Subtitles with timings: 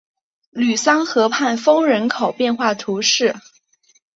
[0.49, 3.35] 吕桑河畔丰人口变化图示